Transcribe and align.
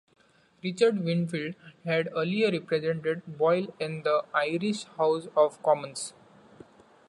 Richard 0.63 1.05
Wingfield 1.05 1.53
had 1.85 2.09
earlier 2.15 2.49
represented 2.49 3.21
Boyle 3.37 3.67
in 3.79 4.01
the 4.01 4.25
Irish 4.33 4.85
House 4.97 5.27
of 5.37 5.61
Commons. 5.61 6.15